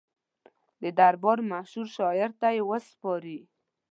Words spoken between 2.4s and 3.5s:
یې وسپاري.